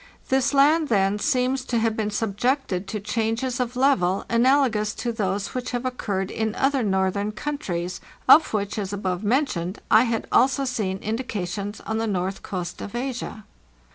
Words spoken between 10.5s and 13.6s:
seen indica tions on the north coast of Asia.